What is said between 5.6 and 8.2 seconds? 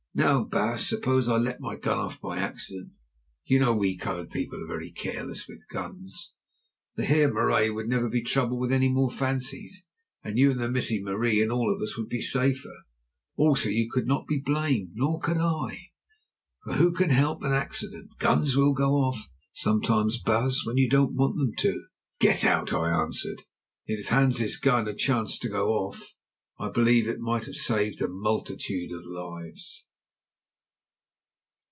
guns! The Heer Marais would never